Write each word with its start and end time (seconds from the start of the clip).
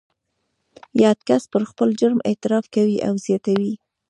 یاد 1.03 1.19
کس 1.27 1.43
پر 1.51 1.61
خپل 1.69 1.89
جرم 1.99 2.19
اعتراف 2.29 2.65
کوي 2.75 2.97
او 3.07 3.13
زیاتوي 3.25 3.73